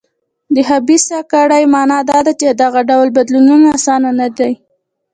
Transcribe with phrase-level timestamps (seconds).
[0.53, 4.53] د خبیثه کړۍ معنا دا ده چې دغه ډول بدلون اسانه نه دی.